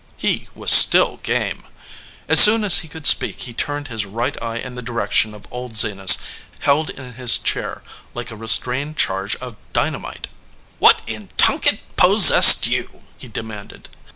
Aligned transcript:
He 0.17 0.47
was 0.55 0.71
still 0.71 1.17
game. 1.17 1.61
As 2.27 2.39
soon 2.41 2.63
as 2.63 2.79
he 2.79 2.87
could 2.87 3.05
speak 3.05 3.41
he 3.41 3.53
turned 3.53 3.87
his 3.87 4.03
right 4.03 4.35
eye 4.41 4.57
in 4.57 4.73
the 4.73 4.81
di 4.81 4.91
rection 4.91 5.35
of 5.35 5.45
old 5.51 5.77
Zenas, 5.77 6.17
held 6.61 6.89
in 6.89 7.13
his 7.13 7.37
chair 7.37 7.83
like 8.15 8.31
a 8.31 8.35
re 8.35 8.47
strained 8.47 8.97
charge 8.97 9.35
of 9.35 9.57
dynamite 9.73 10.25
"What 10.79 11.01
in 11.05 11.29
tunket 11.37 11.81
possessed 11.97 12.65
you?" 12.65 13.03
he 13.19 13.27
demanded. 13.27 13.89